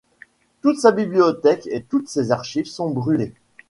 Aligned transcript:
Toute 0.63 0.79
sa 0.79 0.91
bibliothèque 0.91 1.67
et 1.71 1.83
toutes 1.83 2.07
ses 2.09 2.31
archives 2.31 2.65
sont 2.65 2.89
brûlées. 2.89 3.35